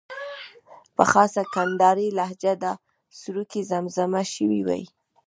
په 0.95 1.03
خاصه 1.11 1.41
کندارۍ 1.53 2.09
لهجه 2.17 2.53
دا 2.63 2.73
سروکی 3.19 3.61
زمزمه 3.71 4.21
شوی 4.33 4.61
وای. 4.67 4.83